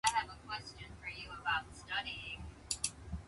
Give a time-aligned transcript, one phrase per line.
[0.03, 0.65] 海老で鯛を
[1.77, 2.09] 釣る